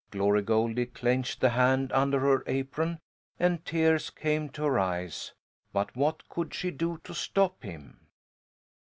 [0.09, 2.97] Glory Goldie clenched the hand under her apron,
[3.39, 5.31] and tears came to her eyes;
[5.73, 8.07] but what could she do to stop him?